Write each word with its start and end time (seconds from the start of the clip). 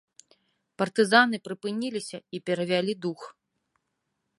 Партызаны 0.81 1.37
прыпыніліся 1.49 2.17
і 2.39 2.43
перавялі 2.49 2.93
дух. 3.05 3.21